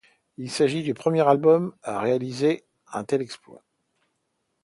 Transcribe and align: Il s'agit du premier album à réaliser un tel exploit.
Il 0.39 0.49
s'agit 0.49 0.81
du 0.81 0.95
premier 0.95 1.21
album 1.27 1.75
à 1.83 1.99
réaliser 1.99 2.65
un 2.91 3.03
tel 3.03 3.21
exploit. 3.21 3.61